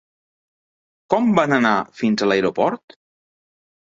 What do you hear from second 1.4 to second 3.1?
van anar fins a l'aeroport?